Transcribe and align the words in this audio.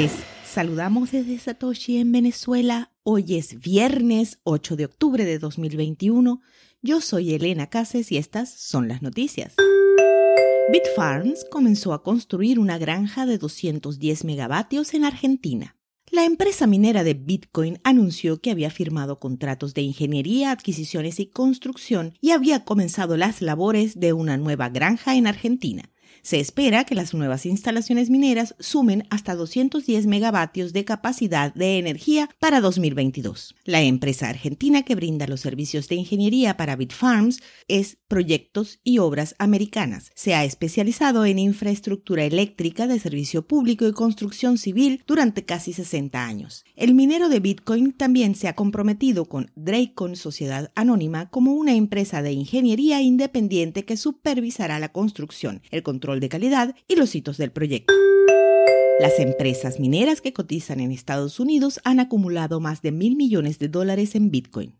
Les 0.00 0.12
saludamos 0.46 1.12
desde 1.12 1.38
Satoshi 1.38 1.98
en 1.98 2.10
Venezuela. 2.10 2.90
Hoy 3.02 3.36
es 3.36 3.60
viernes 3.60 4.38
8 4.44 4.76
de 4.76 4.86
octubre 4.86 5.26
de 5.26 5.38
2021. 5.38 6.40
Yo 6.80 7.02
soy 7.02 7.34
Elena 7.34 7.66
Cases 7.66 8.10
y 8.10 8.16
estas 8.16 8.48
son 8.48 8.88
las 8.88 9.02
noticias. 9.02 9.56
Bitfarms 10.72 11.44
comenzó 11.50 11.92
a 11.92 12.02
construir 12.02 12.58
una 12.58 12.78
granja 12.78 13.26
de 13.26 13.36
210 13.36 14.24
megavatios 14.24 14.94
en 14.94 15.04
Argentina. 15.04 15.76
La 16.10 16.24
empresa 16.24 16.66
minera 16.66 17.04
de 17.04 17.12
Bitcoin 17.12 17.78
anunció 17.84 18.40
que 18.40 18.50
había 18.50 18.70
firmado 18.70 19.20
contratos 19.20 19.74
de 19.74 19.82
ingeniería, 19.82 20.50
adquisiciones 20.50 21.20
y 21.20 21.26
construcción 21.26 22.14
y 22.22 22.30
había 22.30 22.64
comenzado 22.64 23.18
las 23.18 23.42
labores 23.42 24.00
de 24.00 24.14
una 24.14 24.38
nueva 24.38 24.70
granja 24.70 25.14
en 25.16 25.26
Argentina. 25.26 25.90
Se 26.22 26.38
espera 26.38 26.84
que 26.84 26.94
las 26.94 27.14
nuevas 27.14 27.46
instalaciones 27.46 28.10
mineras 28.10 28.54
sumen 28.58 29.06
hasta 29.10 29.34
210 29.34 30.06
megavatios 30.06 30.72
de 30.72 30.84
capacidad 30.84 31.54
de 31.54 31.78
energía 31.78 32.28
para 32.38 32.60
2022. 32.60 33.54
La 33.64 33.82
empresa 33.82 34.28
argentina 34.28 34.82
que 34.82 34.94
brinda 34.94 35.26
los 35.26 35.40
servicios 35.40 35.88
de 35.88 35.94
ingeniería 35.94 36.56
para 36.56 36.76
Bitfarms 36.76 37.40
es 37.68 37.98
Proyectos 38.08 38.80
y 38.84 38.98
Obras 38.98 39.34
Americanas. 39.38 40.10
Se 40.14 40.34
ha 40.34 40.44
especializado 40.44 41.24
en 41.24 41.38
infraestructura 41.38 42.24
eléctrica 42.24 42.86
de 42.86 42.98
servicio 42.98 43.46
público 43.46 43.86
y 43.86 43.92
construcción 43.92 44.58
civil 44.58 45.02
durante 45.06 45.44
casi 45.44 45.72
60 45.72 46.24
años. 46.24 46.64
El 46.76 46.94
minero 46.94 47.28
de 47.28 47.40
Bitcoin 47.40 47.92
también 47.92 48.34
se 48.34 48.48
ha 48.48 48.54
comprometido 48.54 49.24
con 49.24 49.50
Dracon 49.54 50.16
Sociedad 50.16 50.70
Anónima 50.74 51.30
como 51.30 51.54
una 51.54 51.74
empresa 51.74 52.22
de 52.22 52.32
ingeniería 52.32 53.00
independiente 53.00 53.84
que 53.84 53.96
supervisará 53.96 54.78
la 54.78 54.92
construcción, 54.92 55.62
el 55.70 55.82
control 55.82 56.09
de 56.18 56.28
calidad 56.28 56.74
y 56.88 56.96
los 56.96 57.14
hitos 57.14 57.36
del 57.36 57.52
proyecto. 57.52 57.94
Las 58.98 59.18
empresas 59.20 59.78
mineras 59.78 60.20
que 60.20 60.32
cotizan 60.32 60.80
en 60.80 60.90
Estados 60.90 61.38
Unidos 61.38 61.80
han 61.84 62.00
acumulado 62.00 62.58
más 62.58 62.82
de 62.82 62.90
mil 62.90 63.16
millones 63.16 63.58
de 63.58 63.68
dólares 63.68 64.14
en 64.16 64.30
Bitcoin. 64.30 64.74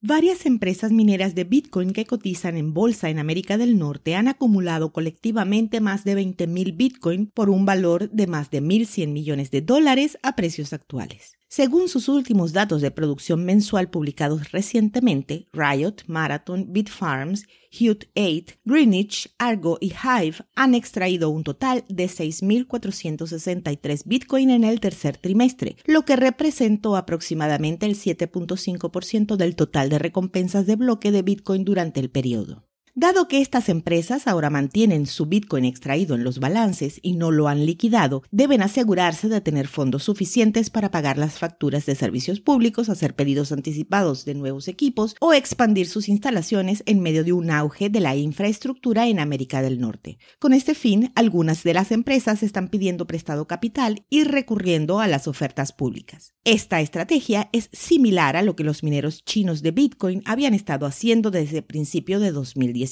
Varias 0.00 0.46
empresas 0.46 0.92
mineras 0.92 1.34
de 1.34 1.44
Bitcoin 1.44 1.92
que 1.92 2.06
cotizan 2.06 2.56
en 2.56 2.74
bolsa 2.74 3.08
en 3.08 3.18
América 3.18 3.56
del 3.56 3.78
Norte 3.78 4.14
han 4.14 4.28
acumulado 4.28 4.92
colectivamente 4.92 5.80
más 5.80 6.04
de 6.04 6.16
20.000 6.16 6.76
Bitcoin 6.76 7.26
por 7.26 7.50
un 7.50 7.64
valor 7.66 8.10
de 8.10 8.26
más 8.26 8.50
de 8.50 8.62
1.100 8.62 9.08
millones 9.08 9.50
de 9.50 9.62
dólares 9.62 10.18
a 10.22 10.36
precios 10.36 10.72
actuales. 10.72 11.38
Según 11.48 11.88
sus 11.88 12.08
últimos 12.08 12.52
datos 12.52 12.82
de 12.82 12.90
producción 12.90 13.44
mensual 13.44 13.88
publicados 13.88 14.50
recientemente, 14.50 15.46
Riot, 15.52 16.02
Marathon, 16.08 16.72
Bitfarms, 16.72 17.46
Hute 17.70 18.08
8, 18.16 18.56
Greenwich, 18.64 19.32
Argo 19.38 19.78
y 19.80 19.92
Hive 19.92 20.38
han 20.56 20.74
extraído 20.74 21.30
un 21.30 21.44
total 21.44 21.84
de 21.88 22.06
6.463 22.06 24.02
Bitcoin 24.04 24.50
en 24.50 24.64
el 24.64 24.80
tercer 24.80 25.18
trimestre, 25.18 25.76
lo 25.86 26.04
que 26.04 26.16
representó 26.16 26.96
aproximadamente 26.96 27.86
el 27.86 27.94
7.5% 27.94 29.36
del 29.36 29.54
total 29.54 29.88
de 29.88 30.00
recompensas 30.00 30.66
de 30.66 30.74
bloque 30.74 31.12
de 31.12 31.22
Bitcoin 31.22 31.64
durante 31.64 32.00
el 32.00 32.10
periodo. 32.10 32.65
Dado 32.98 33.28
que 33.28 33.42
estas 33.42 33.68
empresas 33.68 34.26
ahora 34.26 34.48
mantienen 34.48 35.04
su 35.04 35.26
Bitcoin 35.26 35.66
extraído 35.66 36.14
en 36.14 36.24
los 36.24 36.38
balances 36.38 36.98
y 37.02 37.12
no 37.12 37.30
lo 37.30 37.46
han 37.46 37.66
liquidado, 37.66 38.22
deben 38.30 38.62
asegurarse 38.62 39.28
de 39.28 39.42
tener 39.42 39.68
fondos 39.68 40.04
suficientes 40.04 40.70
para 40.70 40.90
pagar 40.90 41.18
las 41.18 41.38
facturas 41.38 41.84
de 41.84 41.94
servicios 41.94 42.40
públicos, 42.40 42.88
hacer 42.88 43.14
pedidos 43.14 43.52
anticipados 43.52 44.24
de 44.24 44.34
nuevos 44.34 44.66
equipos 44.66 45.14
o 45.20 45.34
expandir 45.34 45.88
sus 45.88 46.08
instalaciones 46.08 46.82
en 46.86 47.02
medio 47.02 47.22
de 47.22 47.34
un 47.34 47.50
auge 47.50 47.90
de 47.90 48.00
la 48.00 48.16
infraestructura 48.16 49.06
en 49.08 49.20
América 49.20 49.60
del 49.60 49.78
Norte. 49.78 50.16
Con 50.38 50.54
este 50.54 50.74
fin, 50.74 51.12
algunas 51.16 51.64
de 51.64 51.74
las 51.74 51.92
empresas 51.92 52.42
están 52.42 52.68
pidiendo 52.68 53.06
prestado 53.06 53.46
capital 53.46 54.06
y 54.08 54.24
recurriendo 54.24 55.00
a 55.00 55.06
las 55.06 55.28
ofertas 55.28 55.74
públicas. 55.74 56.32
Esta 56.44 56.80
estrategia 56.80 57.50
es 57.52 57.68
similar 57.74 58.36
a 58.36 58.42
lo 58.42 58.56
que 58.56 58.64
los 58.64 58.82
mineros 58.82 59.22
chinos 59.22 59.60
de 59.60 59.72
Bitcoin 59.72 60.22
habían 60.24 60.54
estado 60.54 60.86
haciendo 60.86 61.30
desde 61.30 61.60
principio 61.60 62.20
de 62.20 62.32
2010 62.32 62.85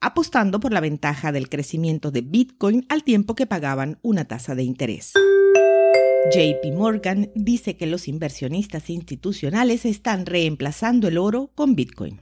apostando 0.00 0.60
por 0.60 0.72
la 0.72 0.80
ventaja 0.80 1.32
del 1.32 1.48
crecimiento 1.48 2.10
de 2.10 2.20
Bitcoin 2.20 2.86
al 2.88 3.04
tiempo 3.04 3.34
que 3.34 3.46
pagaban 3.46 3.98
una 4.02 4.26
tasa 4.26 4.54
de 4.54 4.62
interés. 4.62 5.12
JP 6.32 6.74
Morgan 6.74 7.30
dice 7.34 7.76
que 7.76 7.86
los 7.86 8.06
inversionistas 8.06 8.90
institucionales 8.90 9.84
están 9.84 10.26
reemplazando 10.26 11.08
el 11.08 11.16
oro 11.16 11.50
con 11.54 11.74
Bitcoin. 11.74 12.20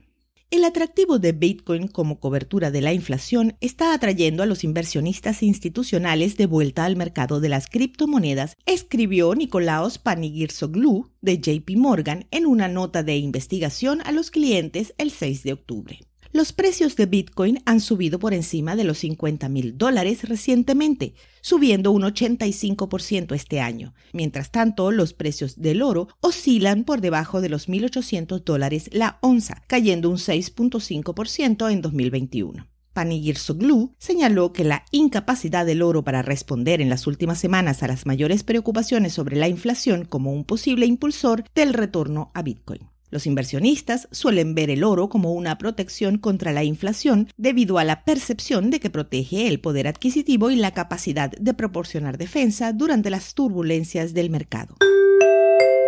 El 0.48 0.64
atractivo 0.64 1.18
de 1.18 1.32
Bitcoin 1.32 1.88
como 1.88 2.20
cobertura 2.20 2.70
de 2.70 2.80
la 2.80 2.92
inflación 2.92 3.56
está 3.60 3.92
atrayendo 3.92 4.44
a 4.44 4.46
los 4.46 4.62
inversionistas 4.62 5.42
institucionales 5.42 6.36
de 6.36 6.46
vuelta 6.46 6.84
al 6.84 6.94
mercado 6.94 7.40
de 7.40 7.48
las 7.48 7.66
criptomonedas, 7.66 8.56
escribió 8.64 9.34
Nicolaos 9.34 9.98
Panigirsoglu 9.98 11.10
de 11.20 11.38
JP 11.40 11.76
Morgan 11.76 12.28
en 12.30 12.46
una 12.46 12.68
nota 12.68 13.02
de 13.02 13.16
investigación 13.16 14.00
a 14.04 14.12
los 14.12 14.30
clientes 14.30 14.94
el 14.98 15.10
6 15.10 15.42
de 15.42 15.52
octubre. 15.52 15.98
Los 16.36 16.52
precios 16.52 16.96
de 16.96 17.06
Bitcoin 17.06 17.62
han 17.64 17.80
subido 17.80 18.18
por 18.18 18.34
encima 18.34 18.76
de 18.76 18.84
los 18.84 18.98
50 18.98 19.48
mil 19.48 19.78
dólares 19.78 20.28
recientemente, 20.28 21.14
subiendo 21.40 21.92
un 21.92 22.02
85% 22.02 23.34
este 23.34 23.62
año. 23.62 23.94
Mientras 24.12 24.50
tanto, 24.50 24.90
los 24.90 25.14
precios 25.14 25.58
del 25.58 25.80
oro 25.80 26.08
oscilan 26.20 26.84
por 26.84 27.00
debajo 27.00 27.40
de 27.40 27.48
los 27.48 27.70
1.800 27.70 28.44
dólares 28.44 28.90
la 28.92 29.16
onza, 29.22 29.62
cayendo 29.66 30.10
un 30.10 30.18
6.5% 30.18 31.72
en 31.72 31.80
2021. 31.80 32.66
Panigir 32.92 33.38
Soglu 33.38 33.94
señaló 33.96 34.52
que 34.52 34.64
la 34.64 34.84
incapacidad 34.90 35.64
del 35.64 35.80
oro 35.80 36.04
para 36.04 36.20
responder 36.20 36.82
en 36.82 36.90
las 36.90 37.06
últimas 37.06 37.38
semanas 37.38 37.82
a 37.82 37.88
las 37.88 38.04
mayores 38.04 38.42
preocupaciones 38.42 39.14
sobre 39.14 39.36
la 39.36 39.48
inflación 39.48 40.04
como 40.04 40.34
un 40.34 40.44
posible 40.44 40.84
impulsor 40.84 41.44
del 41.54 41.72
retorno 41.72 42.30
a 42.34 42.42
Bitcoin. 42.42 42.90
Los 43.10 43.26
inversionistas 43.26 44.08
suelen 44.10 44.54
ver 44.54 44.70
el 44.70 44.82
oro 44.82 45.08
como 45.08 45.32
una 45.32 45.58
protección 45.58 46.18
contra 46.18 46.52
la 46.52 46.64
inflación 46.64 47.28
debido 47.36 47.78
a 47.78 47.84
la 47.84 48.04
percepción 48.04 48.70
de 48.70 48.80
que 48.80 48.90
protege 48.90 49.46
el 49.46 49.60
poder 49.60 49.86
adquisitivo 49.86 50.50
y 50.50 50.56
la 50.56 50.72
capacidad 50.72 51.30
de 51.30 51.54
proporcionar 51.54 52.18
defensa 52.18 52.72
durante 52.72 53.10
las 53.10 53.34
turbulencias 53.34 54.12
del 54.12 54.30
mercado. 54.30 54.76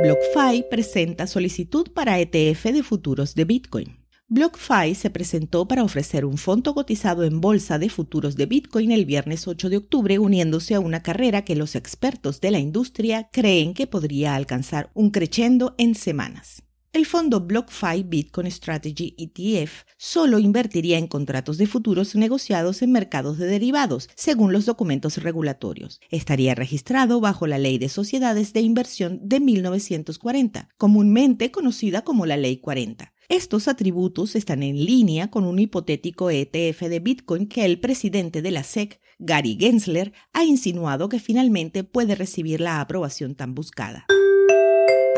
BlockFi 0.00 0.66
presenta 0.70 1.26
solicitud 1.26 1.90
para 1.92 2.20
ETF 2.20 2.66
de 2.66 2.82
futuros 2.84 3.34
de 3.34 3.44
Bitcoin. 3.44 3.98
BlockFi 4.30 4.94
se 4.94 5.10
presentó 5.10 5.66
para 5.66 5.82
ofrecer 5.82 6.24
un 6.24 6.36
fondo 6.36 6.74
cotizado 6.74 7.24
en 7.24 7.40
bolsa 7.40 7.78
de 7.78 7.88
futuros 7.88 8.36
de 8.36 8.46
Bitcoin 8.46 8.92
el 8.92 9.06
viernes 9.06 9.48
8 9.48 9.70
de 9.70 9.78
octubre, 9.78 10.18
uniéndose 10.18 10.74
a 10.74 10.80
una 10.80 11.02
carrera 11.02 11.42
que 11.42 11.56
los 11.56 11.74
expertos 11.74 12.40
de 12.40 12.50
la 12.50 12.58
industria 12.58 13.28
creen 13.32 13.74
que 13.74 13.86
podría 13.86 14.36
alcanzar 14.36 14.90
un 14.94 15.10
crescendo 15.10 15.74
en 15.78 15.94
semanas. 15.94 16.62
El 16.94 17.04
fondo 17.04 17.40
BlockFi 17.40 18.02
Bitcoin 18.02 18.50
Strategy 18.50 19.14
ETF 19.18 19.82
solo 19.98 20.38
invertiría 20.38 20.96
en 20.96 21.06
contratos 21.06 21.58
de 21.58 21.66
futuros 21.66 22.14
negociados 22.14 22.80
en 22.80 22.92
mercados 22.92 23.36
de 23.36 23.46
derivados, 23.46 24.08
según 24.14 24.54
los 24.54 24.64
documentos 24.64 25.22
regulatorios. 25.22 26.00
Estaría 26.10 26.54
registrado 26.54 27.20
bajo 27.20 27.46
la 27.46 27.58
Ley 27.58 27.76
de 27.76 27.90
Sociedades 27.90 28.54
de 28.54 28.62
Inversión 28.62 29.20
de 29.22 29.38
1940, 29.38 30.70
comúnmente 30.78 31.50
conocida 31.50 32.02
como 32.02 32.24
la 32.24 32.38
Ley 32.38 32.56
40. 32.56 33.12
Estos 33.28 33.68
atributos 33.68 34.34
están 34.34 34.62
en 34.62 34.82
línea 34.82 35.30
con 35.30 35.44
un 35.44 35.58
hipotético 35.58 36.30
ETF 36.30 36.84
de 36.88 37.00
Bitcoin 37.00 37.48
que 37.48 37.66
el 37.66 37.80
presidente 37.80 38.40
de 38.40 38.50
la 38.50 38.62
SEC, 38.62 38.98
Gary 39.18 39.58
Gensler, 39.60 40.14
ha 40.32 40.44
insinuado 40.44 41.10
que 41.10 41.20
finalmente 41.20 41.84
puede 41.84 42.14
recibir 42.14 42.62
la 42.62 42.80
aprobación 42.80 43.34
tan 43.34 43.54
buscada. 43.54 44.06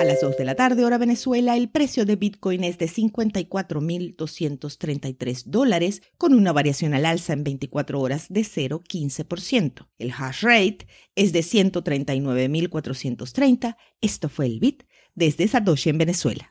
A 0.01 0.05
las 0.05 0.21
2 0.23 0.39
de 0.39 0.47
la 0.47 0.55
tarde, 0.55 0.87
hora 0.87 0.97
Venezuela, 0.97 1.59
el 1.59 1.69
precio 1.69 2.07
de 2.07 2.17
Bitcoin 2.17 2.65
es 2.65 2.79
de 2.79 2.87
54.233 2.87 5.45
dólares, 5.45 6.01
con 6.17 6.33
una 6.33 6.55
variación 6.55 6.95
al 6.95 7.05
alza 7.05 7.35
en 7.35 7.45
24 7.45 8.01
horas 8.01 8.29
de 8.31 8.41
0,15%. 8.41 9.89
El 9.99 10.13
hash 10.13 10.41
rate 10.41 10.87
es 11.17 11.35
de 11.35 11.41
139.430. 11.41 13.77
Esto 14.01 14.31
fue 14.31 14.47
el 14.47 14.59
Bit 14.59 14.85
desde 15.15 15.47
Satoshi 15.47 15.91
en 15.91 15.99
Venezuela. 15.99 16.51